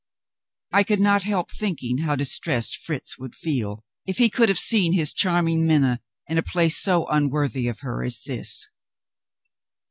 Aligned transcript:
I 0.73 0.83
could 0.83 0.99
not 0.99 1.21
help 1.29 1.51
thinking 1.51 1.99
how 1.99 2.15
distressed 2.15 2.75
Fritz 2.75 3.19
would 3.19 3.35
feel, 3.35 3.83
if 4.07 4.17
he 4.17 4.31
could 4.31 4.49
have 4.49 4.57
seen 4.57 4.93
his 4.93 5.13
charming 5.13 5.67
Minna 5.67 6.01
in 6.25 6.39
a 6.39 6.41
place 6.41 6.79
so 6.81 7.05
unworthy 7.05 7.67
of 7.67 7.81
her 7.81 8.03
as 8.03 8.19
this. 8.25 8.67